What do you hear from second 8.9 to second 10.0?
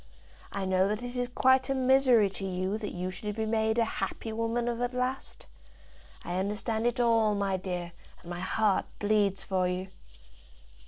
bleeds for you."